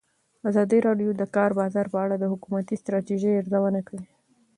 ازادي 0.49 0.77
راډیو 0.87 1.09
د 1.15 1.17
د 1.21 1.23
کار 1.35 1.51
بازار 1.59 1.85
په 1.93 1.97
اړه 2.05 2.15
د 2.19 2.25
حکومتي 2.33 2.75
ستراتیژۍ 2.81 3.31
ارزونه 3.35 3.81
کړې. 3.87 4.01